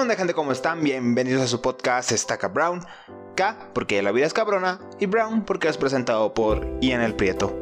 [0.00, 0.32] onda gente?
[0.32, 0.82] ¿Cómo están?
[0.82, 2.82] Bienvenidos a su podcast Staca Brown.
[3.36, 7.54] K porque la vida es cabrona y Brown porque es presentado por Ian el Prieto.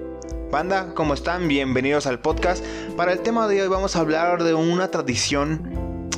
[0.48, 1.48] Banda, ¿cómo están?
[1.48, 2.64] Bienvenidos al podcast.
[2.96, 6.08] Para el tema de hoy vamos a hablar de una tradición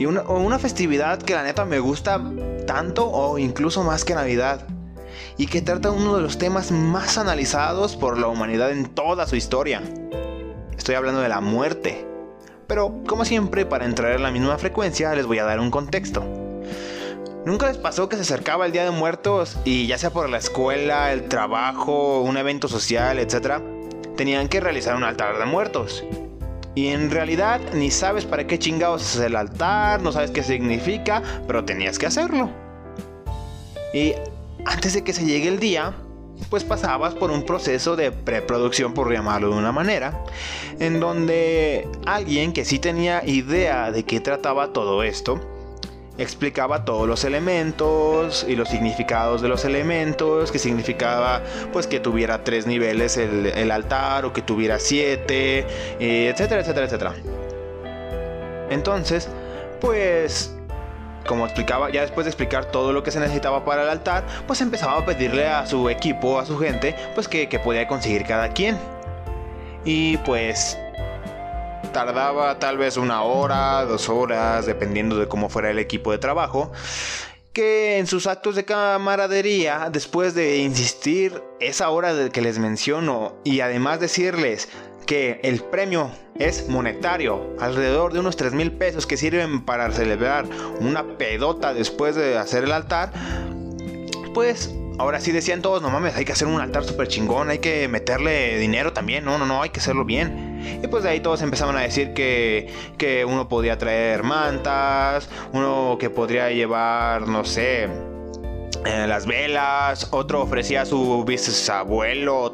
[0.00, 2.20] y una, una festividad que la neta me gusta
[2.66, 4.66] tanto o incluso más que Navidad
[5.36, 9.36] y que trata uno de los temas más analizados por la humanidad en toda su
[9.36, 9.80] historia.
[10.76, 12.11] Estoy hablando de la muerte.
[12.72, 16.24] Pero, como siempre, para entrar en la misma frecuencia, les voy a dar un contexto.
[17.44, 20.38] ¿Nunca les pasó que se acercaba el Día de Muertos y ya sea por la
[20.38, 23.60] escuela, el trabajo, un evento social, etcétera,
[24.16, 26.02] tenían que realizar un altar de muertos?
[26.74, 31.22] Y en realidad ni sabes para qué chingados es el altar, no sabes qué significa,
[31.46, 32.48] pero tenías que hacerlo.
[33.92, 34.14] Y
[34.64, 35.92] antes de que se llegue el día,
[36.50, 40.24] pues pasabas por un proceso de preproducción, por llamarlo de una manera,
[40.78, 45.40] en donde alguien que sí tenía idea de qué trataba todo esto,
[46.18, 52.44] explicaba todos los elementos y los significados de los elementos, que significaba pues que tuviera
[52.44, 55.66] tres niveles el, altar o que tuviera siete,
[55.98, 57.14] etcétera, etcétera, etcétera.
[58.70, 59.28] Entonces,
[59.80, 60.54] pues
[61.26, 64.60] como explicaba, ya después de explicar todo lo que se necesitaba para el altar, pues
[64.60, 68.78] empezaba a pedirle a su equipo, a su gente, pues que, podía conseguir cada quien.
[69.84, 70.78] Y pues
[71.92, 76.72] tardaba tal vez una hora, dos horas, dependiendo de cómo fuera el equipo de trabajo.
[77.52, 83.34] Que en sus actos de camaradería, después de insistir esa hora de que les menciono
[83.44, 84.70] y además decirles
[85.06, 90.46] que el premio es monetario, alrededor de unos 3 mil pesos que sirven para celebrar
[90.80, 93.12] una pedota después de hacer el altar,
[94.34, 97.58] pues ahora sí decían todos, no mames, hay que hacer un altar súper chingón, hay
[97.58, 100.80] que meterle dinero también, no, no, no, hay que hacerlo bien.
[100.82, 105.96] Y pues de ahí todos empezaban a decir que, que uno podía traer mantas, uno
[105.98, 107.88] que podría llevar, no sé,
[108.84, 112.52] las velas, otro ofrecía a su bisabuelo o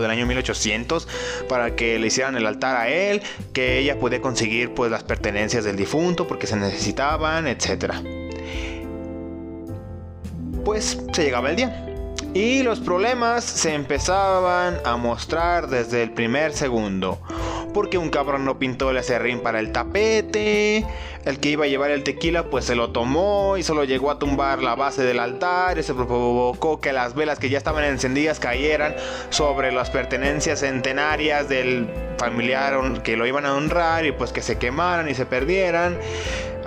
[0.00, 1.08] del año 1800
[1.48, 3.22] para que le hicieran el altar a él,
[3.52, 7.94] que ella podía conseguir pues las pertenencias del difunto porque se necesitaban, etc.
[10.64, 11.86] Pues se llegaba el día.
[12.32, 17.20] Y los problemas se empezaban a mostrar desde el primer segundo
[17.70, 20.84] porque un cabrón no pintó el acerrín para el tapete,
[21.24, 24.18] el que iba a llevar el tequila pues se lo tomó y solo llegó a
[24.18, 28.40] tumbar la base del altar y se provocó que las velas que ya estaban encendidas
[28.40, 28.94] cayeran
[29.30, 31.88] sobre las pertenencias centenarias del
[32.18, 35.98] familiar que lo iban a honrar y pues que se quemaran y se perdieran.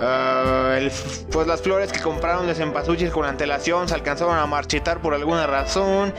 [0.00, 0.76] Ah,
[1.30, 5.46] pues las flores que compraron de cempasúchil con antelación se alcanzaron a marchitar por alguna
[5.46, 6.12] razón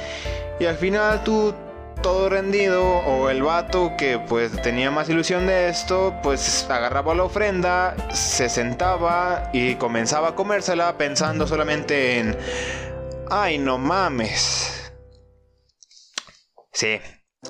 [0.59, 1.53] y al final tú
[2.01, 7.23] todo rendido o el vato que pues tenía más ilusión de esto pues agarraba la
[7.23, 12.37] ofrenda, se sentaba y comenzaba a comérsela pensando solamente en
[13.29, 14.91] ay no mames.
[16.71, 16.99] Sí,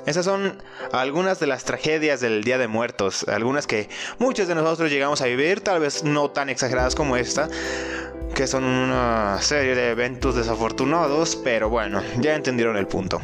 [0.06, 3.90] esas son algunas de las tragedias del Día de Muertos, algunas que
[4.20, 7.50] muchos de nosotros llegamos a vivir, tal vez no tan exageradas como esta,
[8.34, 13.22] que son una serie de eventos desafortunados, pero bueno, ya entendieron el punto.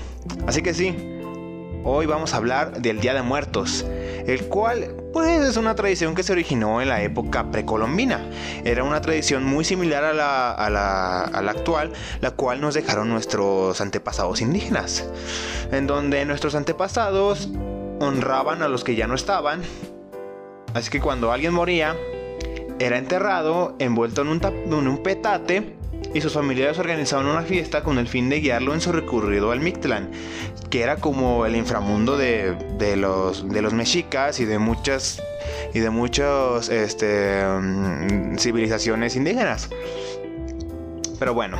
[0.47, 0.95] Así que sí,
[1.83, 3.83] Hoy vamos a hablar del Día de Muertos,
[4.27, 8.23] el cual pues es una tradición que se originó en la época precolombina.
[8.63, 13.81] Era una tradición muy similar a la, a la, actual, la cual nos dejaron nuestros
[13.81, 15.09] antepasados indígenas,
[15.71, 17.49] en donde nuestros antepasados
[17.99, 19.63] honraban a los que ya no estaban.
[20.75, 21.95] Así que cuando alguien moría,
[22.81, 25.75] era enterrado envuelto en un, petate
[26.15, 29.59] y sus familiares organizaban una fiesta con el fin de guiarlo en su recorrido al
[29.59, 30.09] Mictlán,
[30.71, 32.55] que era como el inframundo de,
[32.97, 35.21] los, de los mexicas y de muchas
[35.73, 39.69] y de muchas este, mm, civilizaciones indígenas.
[41.19, 41.59] Pero bueno,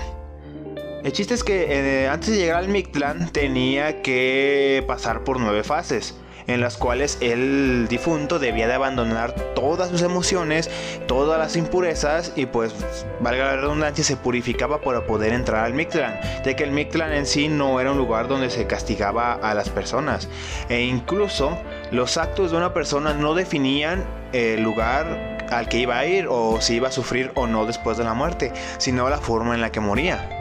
[1.03, 5.63] el chiste es que eh, antes de llegar al Mictlán tenía que pasar por nueve
[5.63, 6.15] fases
[6.47, 10.69] en las cuales el difunto debía de abandonar todas sus emociones,
[11.07, 12.73] todas las impurezas y pues,
[13.19, 17.25] valga la redundancia, se purificaba para poder entrar al Mictlán, ya que el Mictlán en
[17.25, 20.29] sí no era un lugar donde se castigaba a las personas
[20.69, 21.57] e incluso
[21.91, 24.03] los actos de una persona no definían
[24.33, 27.97] el lugar al que iba a ir o si iba a sufrir o no después
[27.97, 30.40] de la muerte, sino la forma en la que moría.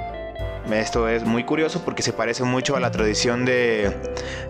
[0.73, 3.97] Esto es muy curioso porque se parece mucho a la tradición de,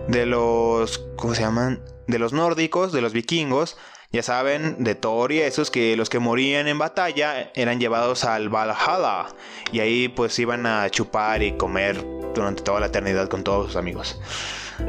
[0.07, 1.83] de los, ¿cómo se llaman?
[2.07, 3.77] De los nórdicos, de los vikingos.
[4.11, 8.49] Ya saben, de Thor y esos que los que morían en batalla eran llevados al
[8.49, 9.27] Valhalla
[9.71, 12.03] y ahí pues iban a chupar y comer
[12.35, 14.19] durante toda la eternidad con todos sus amigos.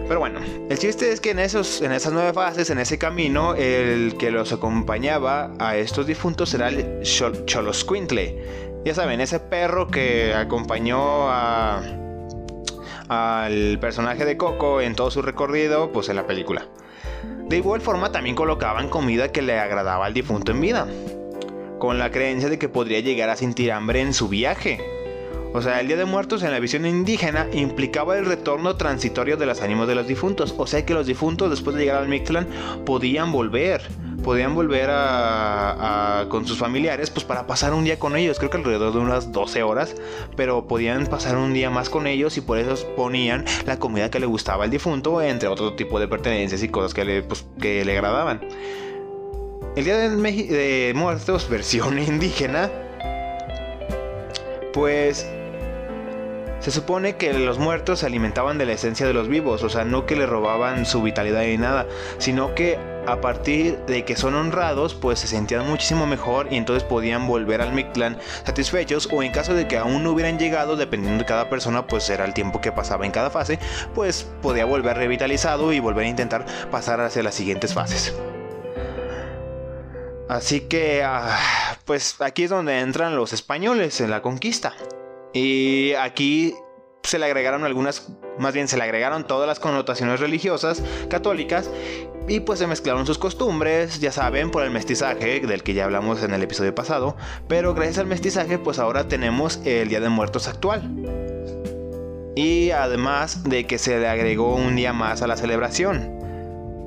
[0.09, 3.55] Pero bueno, el chiste es que en, esos, en esas nueve fases, en ese camino,
[3.55, 8.72] el que los acompañaba a estos difuntos era el Cholosquintle.
[8.85, 11.31] Ya saben, ese perro que acompañó
[13.09, 16.67] al personaje de Coco en todo su recorrido, pues en la película.
[17.49, 20.89] De igual forma también colocaban comida que le agradaba al difunto en vida,
[21.79, 24.81] con la creencia de que podría llegar a sentir hambre en su viaje.
[25.55, 29.45] O sea, el Día de Muertos en la visión indígena implicaba el retorno transitorio de
[29.45, 30.55] los ánimos de los difuntos.
[30.57, 32.49] O sea que los difuntos después de llegar al Mictlán
[32.87, 33.83] podían volver.
[34.25, 38.39] Podían volver a, con sus familiares pues para pasar un día con ellos.
[38.39, 39.95] Creo que alrededor de unas 12 horas.
[40.37, 44.21] Pero podían pasar un día más con ellos y por eso ponían la comida que
[44.21, 45.21] le gustaba al difunto.
[45.21, 48.41] Entre otro tipo de pertenencias y cosas que le, pues, que le agradaban.
[49.77, 52.71] El Día de Muertos versión indígena
[54.73, 55.27] pues
[56.63, 59.85] se supone que los muertos se alimentaban de la esencia de los vivos, o sea,
[59.85, 61.87] no que le robaban su vitalidad ni nada,
[62.19, 66.85] sino que a partir de que son honrados, pues se sentían muchísimo mejor y entonces
[66.85, 68.17] podían volver al Mictlán
[68.47, 72.09] satisfechos o en caso de que aún no hubieran llegado, dependiendo de cada persona, pues
[72.11, 73.59] era el tiempo que pasaba en cada fase,
[73.93, 78.15] pues podía volver revitalizado y volver a intentar pasar hacia las siguientes fases.
[80.29, 84.75] Así que, ah, pues aquí es donde entran los españoles en la conquista.
[85.33, 86.55] Y aquí
[87.03, 88.09] se le agregaron algunas,
[88.39, 91.71] más bien se le agregaron todas las connotaciones religiosas católicas
[92.29, 96.23] y pues se mezclaron sus costumbres, ya saben, por el mestizaje del que ya hablamos
[96.23, 97.17] en el episodio pasado,
[97.49, 100.89] pero gracias al mestizaje pues ahora tenemos el Día de Muertos actual.
[102.35, 106.19] Y además de que se le agregó un día más a la celebración.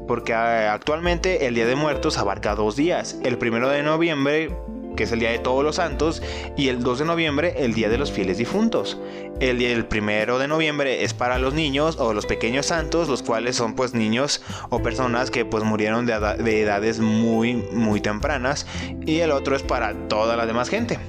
[0.07, 3.19] Porque ah, actualmente el Día de Muertos abarca dos días.
[3.24, 4.50] El primero de noviembre
[4.95, 6.21] que es el Día de Todos los Santos,
[6.57, 8.97] y el 2 de noviembre, el Día de los Fieles Difuntos.
[9.39, 13.56] El, el primero de noviembre es para los niños o los pequeños santos, los cuales
[13.56, 18.65] son pues niños o personas que pues murieron de, de edades muy, muy tempranas,
[19.06, 21.00] y el otro es para toda la demás gente.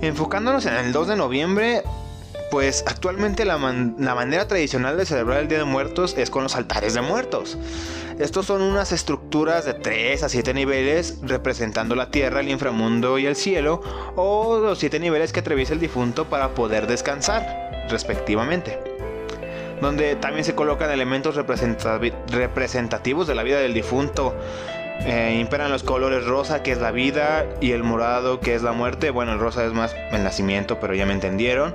[0.00, 1.82] Enfocándonos en el 2 de noviembre,
[2.50, 6.94] pues actualmente la, manera tradicional de celebrar el Día de Muertos es con los altares
[6.94, 7.58] de muertos.
[8.18, 13.26] Estos son unas estructuras de 3 a 7 niveles representando la tierra, el inframundo y
[13.26, 13.82] el cielo,
[14.14, 18.78] o los 7 niveles que atraviesa el difunto para poder descansar, respectivamente.
[19.80, 24.32] Donde también se colocan elementos representativos de la vida del difunto.
[25.00, 28.70] Eh, imperan los colores rosa, que es la vida, y el morado, que es la
[28.70, 29.10] muerte.
[29.10, 31.74] Bueno, el rosa es más el nacimiento, pero ya me entendieron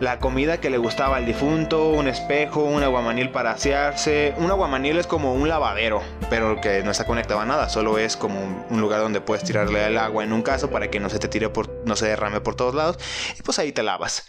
[0.00, 4.34] la comida que le gustaba al difunto, un espejo, un aguamanil para asearse.
[4.38, 8.16] Un aguamanil es como un lavadero, pero que no está conectado a nada, solo es
[8.16, 11.18] como un lugar donde puedes tirarle el agua en un caso para que no se
[11.18, 12.98] te tire por, no se derrame por todos lados
[13.38, 14.26] y pues ahí te lavas.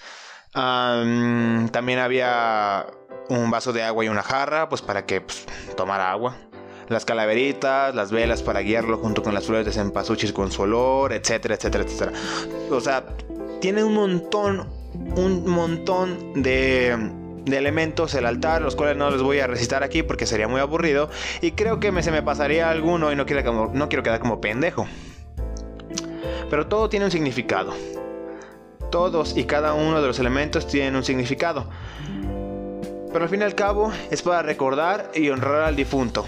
[0.53, 2.87] también había
[3.29, 5.45] un vaso de agua y una jarra, pues para que pues,
[5.75, 6.35] tomara agua.
[6.87, 11.13] Las calaveritas, las velas para guiarlo junto con las flores de cempasúchil con su olor,
[11.13, 12.11] etcétera, etcétera, etcétera.
[12.69, 13.03] O sea,
[13.59, 14.69] tiene un montón,
[15.15, 16.97] un montón de,
[17.45, 21.09] elementos el altar, los cuales no les voy a recitar aquí porque sería muy aburrido
[21.41, 24.87] y creo que se me pasaría alguno y no quiero, no quiero quedar como pendejo.
[26.49, 27.73] Pero todo tiene un significado.
[28.91, 31.67] Todos y cada uno de los elementos tienen un significado.
[33.11, 36.25] Pero al fin y al cabo es para recordar y honrar al difunto.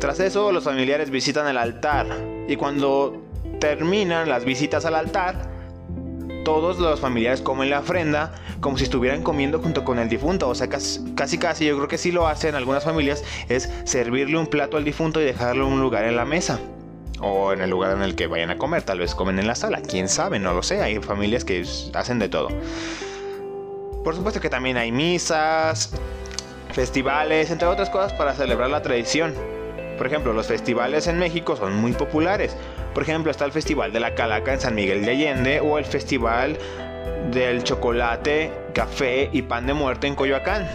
[0.00, 2.06] Tras eso los familiares visitan el altar
[2.46, 3.20] y cuando
[3.58, 5.57] terminan las visitas al altar,
[6.48, 10.48] todos los familiares comen la ofrenda como si estuvieran comiendo junto con el difunto.
[10.48, 14.46] O sea, casi, casi, yo creo que sí lo hacen algunas familias, es servirle un
[14.46, 16.58] plato al difunto y dejarlo en un lugar en la mesa.
[17.20, 19.56] O en el lugar en el que vayan a comer, tal vez comen en la
[19.56, 22.48] sala, quién sabe, no lo sé, hay familias que hacen de todo.
[24.02, 25.90] Por supuesto que también hay misas,
[26.72, 29.34] festivales, entre otras cosas para celebrar la tradición.
[29.98, 32.56] Por ejemplo, los festivales en México son muy populares.
[32.94, 35.84] Por ejemplo, está el Festival de la Calaca en San Miguel de Allende o el
[35.84, 36.56] Festival
[37.32, 40.68] del Chocolate, Café y Pan de Muerte en Coyoacán.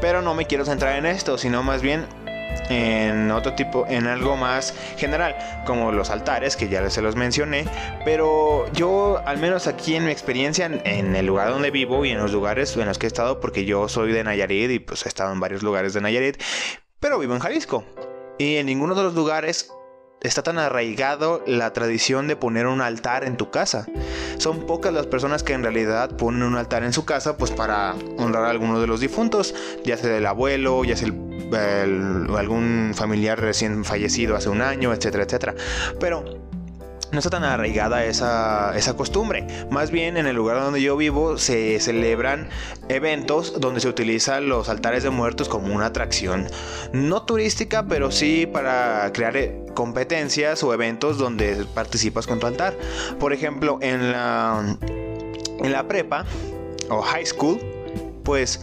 [0.00, 2.06] Pero no me quiero centrar en esto, sino más bien
[2.68, 5.36] en otro tipo, en algo más general,
[5.66, 7.66] como los altares, que ya se los mencioné,
[8.04, 12.18] pero yo, al menos aquí en mi experiencia, en, el lugar donde vivo y en
[12.18, 15.08] los lugares en los que he estado, porque yo soy de Nayarit y pues he
[15.08, 16.42] estado en varios lugares de Nayarit,
[16.98, 17.84] pero vivo en Jalisco.
[18.38, 19.72] Y en ninguno de los lugares
[20.20, 23.86] está tan arraigado la tradición de poner un altar en tu casa.
[24.38, 27.94] Son pocas las personas que en realidad ponen un altar en su casa pues para
[28.18, 33.84] honrar a alguno de los difuntos, ya sea el abuelo, ya sea algún familiar recién
[33.84, 35.54] fallecido hace un año, etcétera, etcétera.
[36.00, 36.24] Pero
[37.16, 39.46] no está tan arraigada esa, esa costumbre.
[39.70, 42.50] Más bien en el lugar donde yo vivo se celebran
[42.90, 46.46] eventos donde se utilizan los altares de muertos como una atracción
[46.92, 52.76] no turística, pero sí para crear eh, competencias o eventos donde participas con tu altar.
[53.18, 54.76] Por ejemplo, en la,
[55.60, 56.26] en la prepa
[56.90, 57.58] o high school,
[58.24, 58.60] pues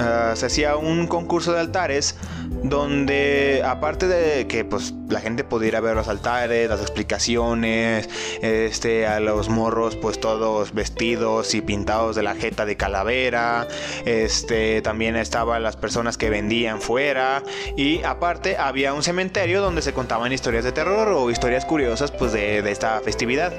[0.00, 2.16] Ah, se hacía un concurso de altares
[2.62, 8.08] donde aparte de que pues la gente pudiera ver los altares, las explicaciones,
[8.42, 13.68] este a los morros pues todos vestidos y pintados de la jeta de calavera,
[14.04, 17.42] este también estaban las personas que vendían fuera
[17.76, 22.32] y aparte había un cementerio donde se contaban historias de terror o historias curiosas pues
[22.32, 23.52] de, de esta festividad.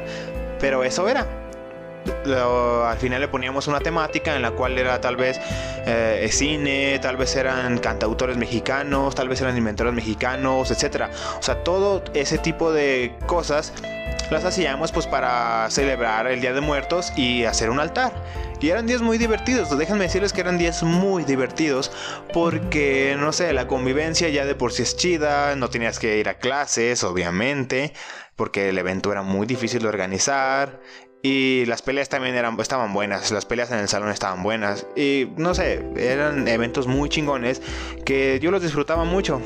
[0.60, 1.41] Pero eso era
[2.26, 5.40] al final le poníamos una temática en la cual era tal vez
[5.86, 11.10] eh, cine, tal vez eran cantautores mexicanos, tal vez eran inventores mexicanos, etc.
[11.40, 13.74] O sea, todo ese tipo de cosas
[14.32, 18.14] las hacíamos pues para celebrar el Día de Muertos y hacer un altar.
[18.62, 21.92] Y eran días muy divertidos, déjenme decirles que eran días muy divertidos
[22.32, 26.30] porque, no sé, la convivencia ya de por sí es chida, no tenías que ir
[26.30, 27.92] a clases, obviamente,
[28.36, 30.80] porque el evento era muy difícil de organizar
[31.24, 34.88] y las peleas también eran, estaban buenas, las peleas en el salón estaban buenas.
[34.96, 37.62] Y no sé, eran eventos muy chingones
[38.06, 39.40] que yo los disfrutaba mucho.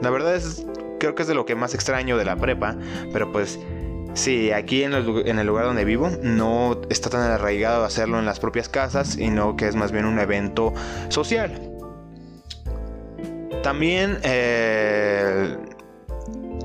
[0.00, 0.64] La verdad es,
[0.98, 2.74] creo que es de lo que más extraño de la prepa.
[3.12, 3.58] Pero pues
[4.14, 8.70] sí, aquí en el, lugar donde vivo no está tan arraigado hacerlo en las propias
[8.70, 10.72] casas, y no que es más bien un evento
[11.10, 11.60] social.
[13.62, 15.54] También eh,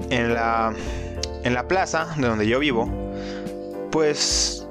[0.10, 0.74] en, la,
[1.44, 2.90] en la plaza de donde yo vivo,
[3.96, 4.68] pues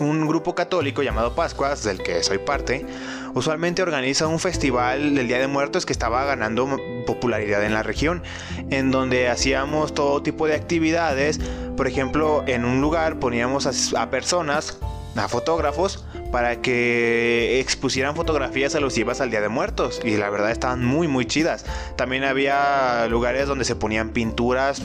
[0.00, 2.84] un grupo católico llamado Pascuas, del que soy parte,
[3.32, 6.68] usualmente organiza un festival del Día de Muertos que estaba ganando
[7.06, 8.22] popularidad en la región,
[8.68, 11.40] en donde hacíamos todo tipo de actividades.
[11.74, 14.78] Por ejemplo, en un lugar poníamos a, personas,
[15.16, 20.00] a fotógrafos, para que expusieran fotografías alusivas al Día de Muertos.
[20.04, 21.64] Y la verdad estaban muy, muy chidas.
[21.96, 24.82] También había lugares donde se ponían pinturas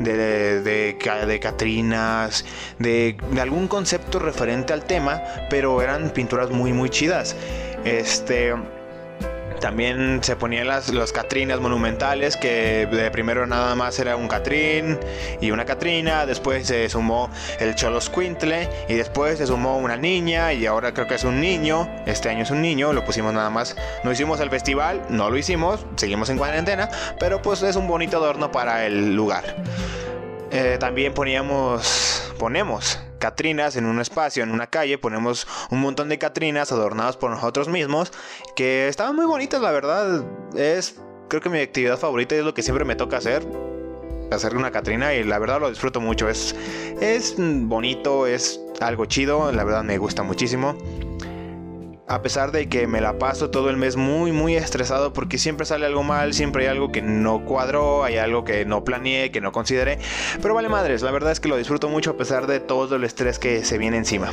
[0.00, 2.44] de, de, Catrinas,
[2.78, 7.36] de, de, algún concepto referente al tema, pero eran pinturas muy, muy chidas.
[7.84, 8.54] Este.
[9.64, 14.98] También se ponían las, Catrinas monumentales, que de primero nada más era un Catrín
[15.40, 20.52] y una Catrina, después se sumó el Cholos Quintle y después se sumó una niña
[20.52, 23.48] y ahora creo que es un niño, este año es un niño, lo pusimos nada
[23.48, 27.88] más, no hicimos el festival, no lo hicimos, seguimos en cuarentena, pero pues es un
[27.88, 29.44] bonito adorno para el lugar.
[30.50, 36.18] Eh, también poníamos, ponemos Catrinas en un espacio, en una calle, ponemos un montón de
[36.18, 38.12] Catrinas adornadas por nosotros mismos,
[38.54, 40.22] que estaban muy bonitas, la verdad.
[40.54, 41.00] Es,
[41.30, 43.42] creo que mi actividad favorita es lo que siempre me toca hacer.
[44.30, 46.28] Hacer una Catrina y la verdad lo disfruto mucho.
[46.28, 46.54] Es,
[47.00, 50.76] es bonito, es algo chido, la verdad me gusta muchísimo
[52.06, 55.64] a pesar de que me la paso todo el mes muy muy estresado porque siempre
[55.64, 59.40] sale algo mal, siempre hay algo que no cuadró, hay algo que no planeé, que
[59.40, 59.98] no consideré,
[60.42, 63.04] pero vale madres, la verdad es que lo disfruto mucho a pesar de todo el
[63.04, 64.32] estrés que se viene encima.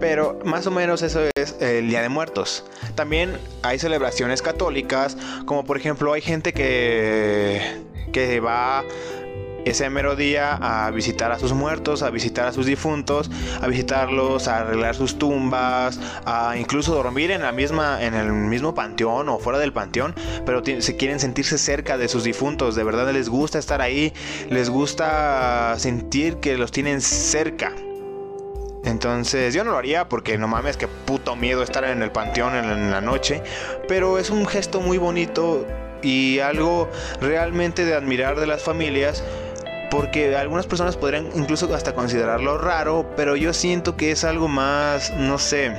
[0.00, 2.64] Pero más o menos eso es el Día de Muertos.
[2.94, 7.60] También hay celebraciones católicas, como por ejemplo hay gente que,
[8.10, 8.82] que va
[9.64, 14.48] ese mero día a visitar a sus muertos, a visitar a sus difuntos, a visitarlos,
[14.48, 19.38] a arreglar sus tumbas, a incluso dormir en la misma en el mismo panteón o
[19.38, 20.14] fuera del panteón,
[20.46, 24.12] pero se quieren sentirse cerca de sus difuntos, de verdad les gusta estar ahí,
[24.48, 27.72] les gusta sentir que los tienen cerca.
[28.82, 32.54] Entonces yo no lo haría porque no mames que puto miedo estar en el panteón
[32.54, 33.42] en la noche,
[33.88, 35.66] pero es un gesto muy bonito
[36.02, 36.88] y algo
[37.20, 39.22] realmente de admirar de las familias
[39.90, 45.12] porque algunas personas podrían incluso hasta considerarlo raro, pero yo siento que es algo más,
[45.16, 45.78] no sé,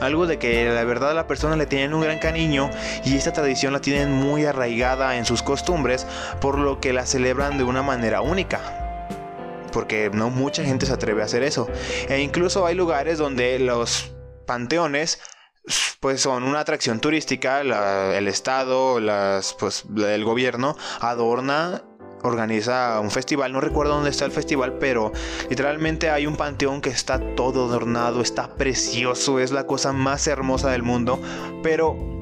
[0.00, 2.70] algo de que la verdad a la persona le tienen un gran cariño
[3.04, 6.06] y esta tradición la tienen muy arraigada en sus costumbres,
[6.40, 8.60] por lo que la celebran de una manera única
[9.72, 11.68] porque no mucha gente se atreve a hacer eso.
[12.08, 14.10] E incluso hay lugares donde los
[14.44, 15.20] panteones
[16.00, 18.98] pues son una atracción turística, el estado,
[19.58, 21.84] pues el gobierno adorna
[22.22, 25.12] organiza un festival, no recuerdo dónde está el festival, pero
[25.48, 30.70] literalmente hay un panteón que está todo adornado, está precioso, es la cosa más hermosa
[30.70, 31.20] del mundo,
[31.62, 32.19] pero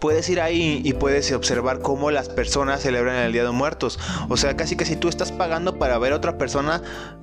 [0.00, 3.98] puedes ir ahí y puedes observar cómo las personas celebran el Día de Muertos.
[4.28, 6.82] O sea, casi que si tú estás pagando para ver a otra persona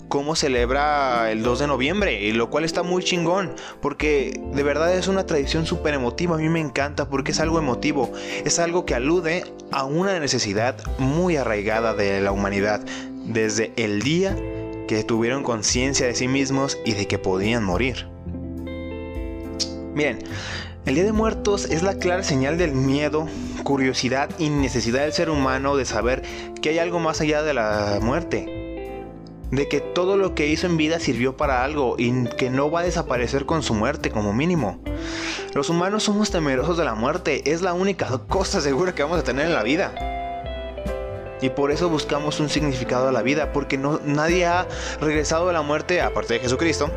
[0.09, 4.95] cómo celebra el 2 de noviembre, y lo cual está muy chingón, porque de verdad
[4.95, 8.11] es una tradición súper emotiva, a mí me encanta porque es algo emotivo,
[8.45, 12.81] es algo que alude a una necesidad muy arraigada de la humanidad,
[13.25, 14.35] desde el día
[14.87, 18.07] que tuvieron conciencia de sí mismos y de que podían morir.
[19.95, 20.19] Miren,
[20.85, 23.27] el Día de Muertos es la clara señal del miedo,
[23.63, 26.23] curiosidad y necesidad del ser humano de saber
[26.61, 29.01] que hay algo más allá de la muerte.
[29.49, 32.81] De que todo lo que hizo en vida sirvió para algo y que no va
[32.81, 34.79] a desaparecer con su muerte como mínimo.
[35.53, 39.23] Los humanos somos temerosos de la muerte, es la única cosa segura que vamos a
[39.23, 39.93] tener en la vida.
[41.41, 44.67] Y por eso buscamos un significado a la vida, porque no, nadie ha
[44.99, 46.89] regresado de la muerte, aparte de Jesucristo,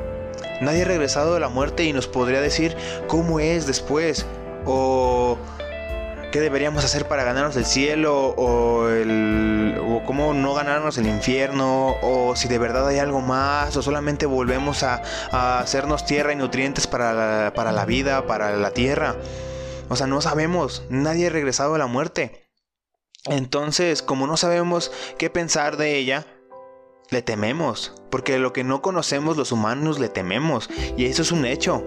[0.60, 4.26] nadie ha regresado de la muerte y nos podría decir cómo es después,
[4.64, 5.38] o
[6.32, 11.96] qué deberíamos hacer para ganarnos el cielo, o, el, o cómo no ganarnos el infierno,
[12.02, 15.02] o si de verdad hay algo más, o solamente volvemos a,
[15.60, 19.16] hacernos tierra y nutrientes para para la vida, para la tierra.
[19.88, 22.46] O sea, no sabemos, nadie ha regresado de la muerte.
[23.24, 26.26] Entonces, como no sabemos qué pensar de ella,
[27.10, 31.44] le tememos, porque lo que no conocemos los humanos le tememos, y eso es un
[31.44, 31.84] hecho.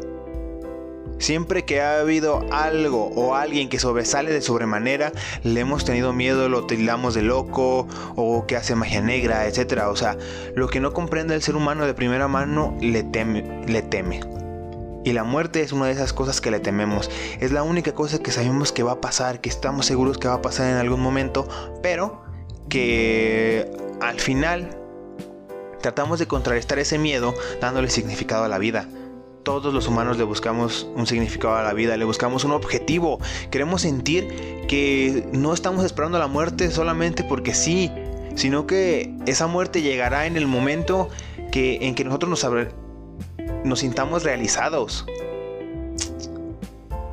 [1.17, 5.11] Siempre que ha habido algo o alguien que sobresale de sobremanera,
[5.43, 9.83] le hemos tenido miedo, lo tildamos de loco o que hace magia negra, etc.
[9.89, 10.17] O sea,
[10.55, 13.65] lo que no comprende el ser humano de primera mano le teme.
[13.67, 14.21] Le teme.
[15.03, 17.11] Y la muerte es una de esas cosas que le tememos.
[17.41, 20.35] Es la única cosa que sabemos que va a pasar, que estamos seguros que va
[20.35, 21.49] a pasar en algún momento,
[21.83, 22.23] pero
[22.69, 24.78] que al final
[25.81, 28.87] tratamos de contrarrestar ese miedo dándole significado a la vida.
[29.43, 33.19] Todos los humanos le buscamos un significado a la vida, le buscamos un objetivo.
[33.49, 34.27] Queremos sentir
[34.67, 37.91] que no estamos esperando la muerte solamente porque sí,
[38.35, 41.09] sino que esa muerte llegará en el momento
[41.51, 42.67] que, en que nosotros nos,
[43.63, 45.05] nos sintamos realizados.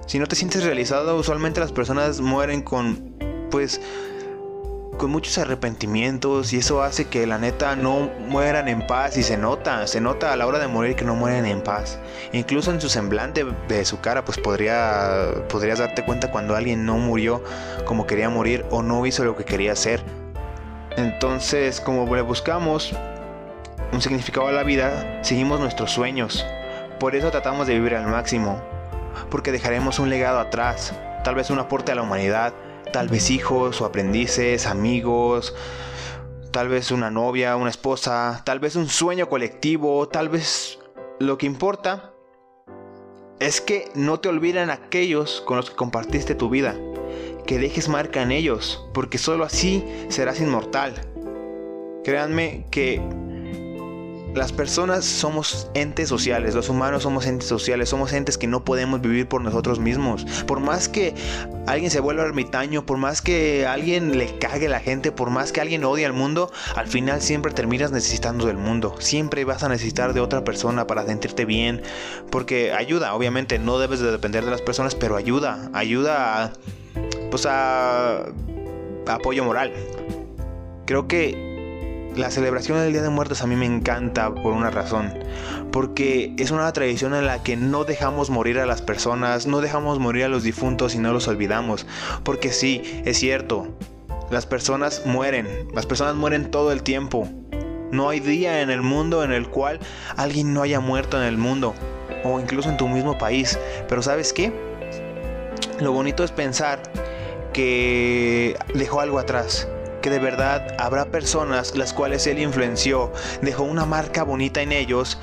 [0.06, 3.16] Si no te sientes realizado, usualmente las personas mueren con,
[3.50, 3.80] pues,
[4.96, 9.36] con muchos arrepentimientos y eso hace que la neta no mueran en paz y se
[9.36, 11.98] nota, se nota a la hora de morir que no mueren en paz.
[12.32, 16.98] Incluso en su semblante de su cara, pues podría, podrías darte cuenta cuando alguien no
[16.98, 17.42] murió
[17.84, 20.02] como quería morir o no hizo lo que quería hacer.
[20.96, 22.94] Entonces, como le buscamos
[23.92, 26.44] un significado a la vida, seguimos nuestros sueños.
[26.98, 28.60] Por eso tratamos de vivir al máximo,
[29.30, 32.54] porque dejaremos un legado atrás, tal vez un aporte a la humanidad,
[32.96, 35.54] tal vez hijos o aprendices, amigos,
[36.50, 40.78] tal vez una novia, una esposa, tal vez un sueño colectivo, tal vez
[41.20, 42.14] lo que importa
[43.38, 46.74] es que no te olviden aquellos con los que compartiste tu vida,
[47.46, 50.94] que dejes marca en ellos, porque solo así serás inmortal.
[52.02, 53.02] Créanme que
[54.36, 59.00] las personas somos entes sociales, los humanos somos entes sociales, somos entes que no podemos
[59.00, 60.24] vivir por nosotros mismos.
[60.46, 61.14] Por más que
[61.66, 65.60] alguien se vuelva ermitaño, por más que alguien le cague la gente, por más que
[65.60, 68.94] alguien odie al mundo, al final siempre terminas necesitando del mundo.
[68.98, 71.82] Siempre vas a necesitar de otra persona para sentirte bien,
[72.30, 76.52] porque ayuda, obviamente no debes de depender de las personas, pero ayuda, ayuda a,
[77.30, 78.26] pues a
[79.06, 79.72] apoyo moral.
[80.84, 81.45] Creo que
[82.16, 85.12] la celebración del Día de Muertos a mí me encanta por una razón.
[85.70, 89.98] Porque es una tradición en la que no dejamos morir a las personas, no dejamos
[89.98, 91.86] morir a los difuntos y no los olvidamos.
[92.24, 93.68] Porque sí, es cierto,
[94.30, 97.28] las personas mueren, las personas mueren todo el tiempo.
[97.92, 99.78] No hay día en el mundo en el cual
[100.16, 101.74] alguien no haya muerto en el mundo
[102.24, 103.58] o incluso en tu mismo país.
[103.88, 104.52] Pero ¿sabes qué?
[105.80, 106.82] Lo bonito es pensar
[107.52, 109.68] que dejó algo atrás
[110.10, 115.18] de verdad habrá personas las cuales él influenció, dejó una marca bonita en ellos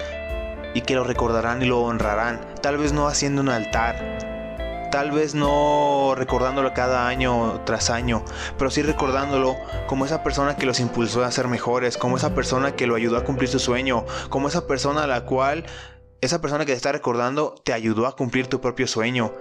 [0.73, 5.35] y que lo recordarán y lo honrarán, tal vez no haciendo un altar, tal vez
[5.35, 8.23] no recordándolo cada año tras año,
[8.57, 9.55] pero sí recordándolo
[9.87, 13.17] como esa persona que los impulsó a ser mejores, como esa persona que lo ayudó
[13.17, 15.65] a cumplir su sueño, como esa persona a la cual,
[16.21, 19.33] esa persona que te está recordando te ayudó a cumplir tu propio sueño.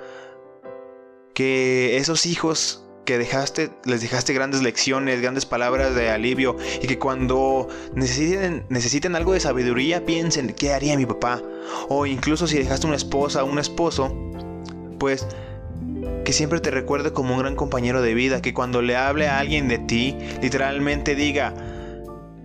[1.35, 6.99] Que esos hijos que dejaste, les dejaste grandes lecciones, grandes palabras de alivio y que
[6.99, 11.43] cuando necesiten, necesiten algo de sabiduría piensen, ¿qué haría mi papá?
[11.89, 14.15] O incluso si dejaste una esposa o un esposo,
[14.99, 15.27] pues
[16.25, 19.39] que siempre te recuerde como un gran compañero de vida, que cuando le hable a
[19.39, 21.55] alguien de ti, literalmente diga,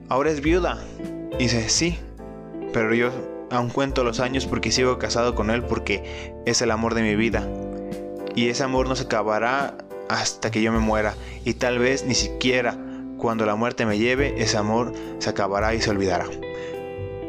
[0.10, 0.84] ahora es viuda.
[1.38, 2.00] Y dice, sí,
[2.74, 3.12] pero yo
[3.52, 7.15] aún cuento los años porque sigo casado con él porque es el amor de mi
[7.15, 7.48] vida.
[8.36, 9.78] Y ese amor no se acabará
[10.10, 11.15] hasta que yo me muera
[11.46, 12.78] y tal vez ni siquiera
[13.17, 16.26] cuando la muerte me lleve ese amor se acabará y se olvidará.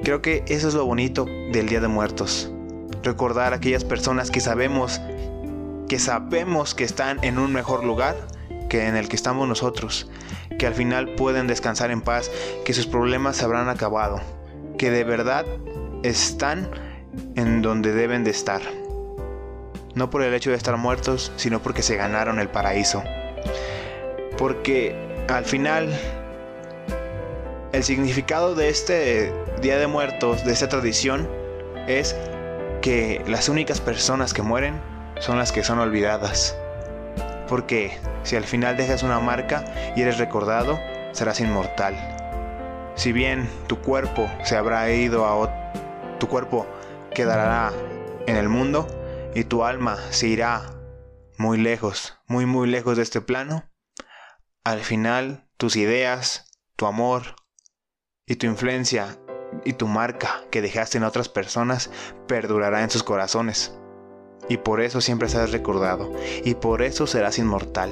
[0.02, 2.50] Creo que eso es lo bonito del Día de Muertos.
[3.02, 5.00] Recordar a aquellas personas que sabemos
[5.88, 8.14] que sabemos que están en un mejor lugar
[8.68, 10.08] que en el que estamos nosotros,
[10.58, 12.30] que al final pueden descansar en paz,
[12.64, 14.20] que sus problemas se habrán acabado,
[14.76, 15.46] que de verdad
[16.02, 16.68] están
[17.34, 18.60] en donde deben de estar.
[19.98, 23.02] No por el hecho de estar muertos, sino porque se ganaron el paraíso.
[24.36, 24.94] Porque
[25.28, 25.92] al final
[27.72, 31.28] el significado de este Día de Muertos, de esta tradición,
[31.88, 32.14] es
[32.80, 34.80] que las únicas personas que mueren
[35.18, 36.56] son las que son olvidadas.
[37.48, 39.64] Porque si al final dejas una marca
[39.96, 40.78] y eres recordado,
[41.10, 41.96] serás inmortal.
[42.94, 45.72] Si bien tu cuerpo se habrá ido a
[46.20, 46.68] tu cuerpo
[47.12, 47.72] quedará
[48.28, 48.86] en el mundo
[49.34, 50.74] y tu alma se irá
[51.38, 53.70] muy lejos, muy muy lejos de este plano,
[54.64, 57.36] al final tus ideas, tu amor,
[58.28, 59.18] y tu influencia
[59.64, 61.90] y tu marca que dejaste en otras personas
[62.26, 63.74] perdurará en sus corazones.
[64.48, 66.12] Y por eso siempre serás recordado.
[66.44, 67.90] Y por eso serás inmortal.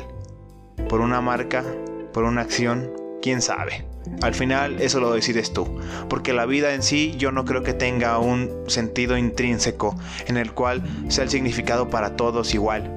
[0.88, 1.64] Por una marca,
[2.12, 3.88] por una acción, quién sabe.
[4.22, 5.78] Al final eso lo decides tú.
[6.08, 10.52] Porque la vida en sí yo no creo que tenga un sentido intrínseco en el
[10.52, 12.92] cual sea el significado para todos igual.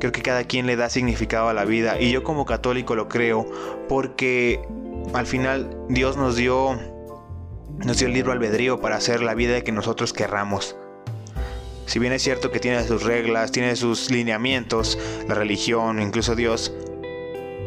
[0.00, 2.00] Creo que cada quien le da significado a la vida.
[2.00, 3.46] Y yo como católico lo creo
[3.88, 4.60] porque
[5.12, 6.78] al final Dios nos dio,
[7.84, 10.76] nos dio el libro albedrío para hacer la vida que nosotros querramos.
[11.86, 14.98] Si bien es cierto que tiene sus reglas, tiene sus lineamientos,
[15.28, 16.72] la religión, incluso Dios,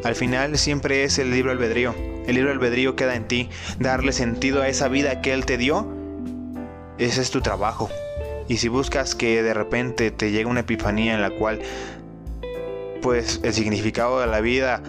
[0.04, 1.94] al final siempre es el libro albedrío.
[2.28, 3.50] El libro albedrío queda en ti.
[3.80, 5.88] Darle sentido a esa vida que Él te dio,
[6.98, 7.90] ese es tu trabajo.
[8.50, 11.62] Y si buscas que de repente te llegue una epifanía en la cual,
[13.02, 14.84] pues el significado de la vida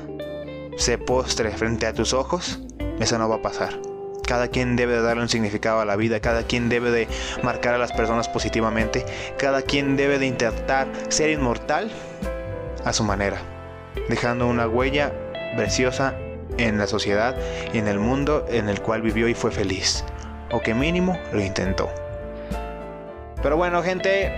[0.76, 2.60] se postre frente a tus ojos,
[3.00, 3.80] eso no va a pasar.
[4.26, 7.08] Cada quien debe de darle un significado a la vida, cada quien debe de
[7.42, 9.04] marcar a las personas positivamente,
[9.38, 11.90] cada quien debe de intentar ser inmortal
[12.84, 13.38] a su manera,
[14.08, 15.12] dejando una huella
[15.56, 16.14] preciosa
[16.58, 17.36] en la sociedad
[17.72, 20.04] y en el mundo en el cual vivió y fue feliz,
[20.50, 21.88] o que mínimo lo intentó.
[23.42, 24.32] Pero bueno gente,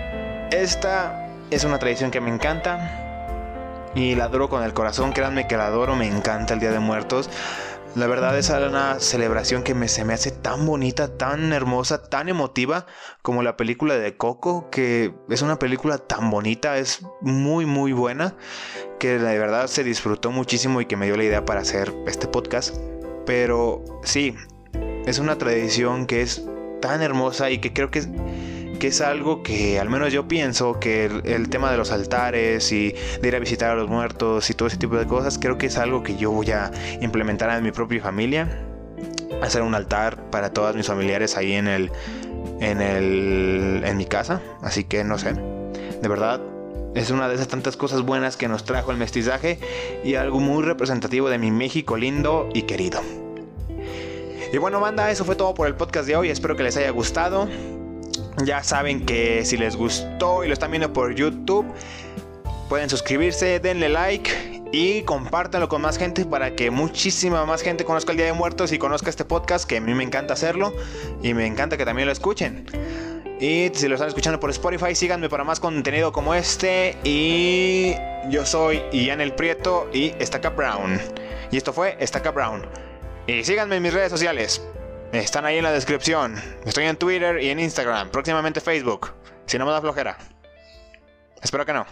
[0.52, 3.00] esta es una tradición que me encanta,
[3.94, 6.78] y la adoro con el corazón, créanme que la adoro, me encanta el Día de
[6.78, 7.28] Muertos.
[7.96, 12.86] La verdad es una celebración que se me hace tan bonita, tan hermosa, tan emotiva
[13.20, 18.36] como la película de Coco, que es una película tan bonita, es muy muy buena,
[19.00, 22.28] que de verdad se disfrutó muchísimo y que me dio la idea para hacer este
[22.28, 22.76] podcast.
[23.26, 24.36] Pero sí,
[25.04, 26.44] es una tradición que es
[26.80, 28.04] tan hermosa y que creo que
[28.80, 32.94] que es algo que al menos yo pienso que el, tema de los altares y
[33.20, 35.66] de ir a visitar a los muertos y todo ese tipo de cosas, creo que
[35.66, 38.48] es algo que yo voy a implementar en mi propia familia.
[39.42, 41.92] Hacer un altar para todos mis familiares ahí en el,
[42.60, 44.40] en el, en mi casa.
[44.62, 46.40] Así que no sé, de verdad
[46.94, 49.58] es una de esas tantas cosas buenas que nos trajo el mestizaje
[50.02, 53.00] y algo muy representativo de mi México lindo y querido.
[54.52, 56.30] Y bueno, manda, eso fue todo por el podcast de hoy.
[56.30, 57.46] Espero que les haya gustado.
[58.44, 61.66] Ya saben que si les gustó y lo están viendo por YouTube,
[62.68, 68.12] pueden suscribirse, denle like y compártanlo con más gente para que muchísima más gente conozca
[68.12, 70.72] el Día de Muertos y conozca este podcast que a mí me encanta hacerlo
[71.22, 72.66] y me encanta que también lo escuchen.
[73.40, 76.96] Y si lo están escuchando por Spotify, síganme para más contenido como este.
[77.04, 77.94] Y
[78.28, 81.00] yo soy Ian el Prieto y Estaca Brown.
[81.50, 82.66] Y esto fue Estaca Brown.
[83.26, 84.62] Y síganme en mis redes sociales.
[85.12, 86.40] Están ahí en la descripción.
[86.64, 89.12] Estoy en Twitter y en Instagram, próximamente Facebook.
[89.46, 90.16] Si no me da flojera.
[91.42, 91.86] Espero que no.